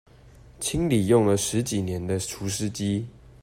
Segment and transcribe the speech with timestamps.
[0.59, 3.05] 清理用了十幾年的除濕機